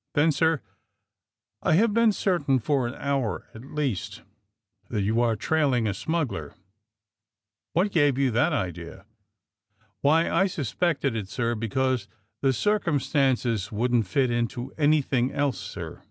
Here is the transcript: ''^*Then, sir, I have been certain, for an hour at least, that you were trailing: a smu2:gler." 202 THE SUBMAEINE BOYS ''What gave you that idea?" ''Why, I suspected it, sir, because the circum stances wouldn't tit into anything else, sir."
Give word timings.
''^*Then, 0.14 0.32
sir, 0.32 0.62
I 1.62 1.74
have 1.74 1.92
been 1.92 2.10
certain, 2.12 2.58
for 2.58 2.86
an 2.86 2.94
hour 2.94 3.50
at 3.52 3.66
least, 3.66 4.22
that 4.88 5.02
you 5.02 5.16
were 5.16 5.36
trailing: 5.36 5.86
a 5.86 5.90
smu2:gler." 5.90 6.16
202 6.54 6.54
THE 6.54 6.54
SUBMAEINE 6.54 6.54
BOYS 6.54 7.70
''What 7.82 7.90
gave 7.92 8.16
you 8.18 8.30
that 8.30 8.52
idea?" 8.54 9.04
''Why, 10.02 10.32
I 10.32 10.46
suspected 10.46 11.14
it, 11.14 11.28
sir, 11.28 11.54
because 11.54 12.08
the 12.40 12.54
circum 12.54 12.98
stances 12.98 13.70
wouldn't 13.70 14.06
tit 14.06 14.30
into 14.30 14.72
anything 14.78 15.34
else, 15.34 15.58
sir." 15.58 16.02